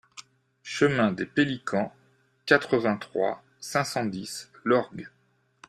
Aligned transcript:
Chemin 0.63 1.11
des 1.11 1.27
Peliquant, 1.27 1.93
quatre-vingt-trois, 2.47 3.43
cinq 3.59 3.83
cent 3.83 4.03
dix 4.05 4.49
Lorgues 4.63 5.07